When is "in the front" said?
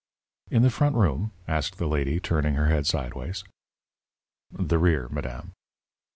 0.49-0.95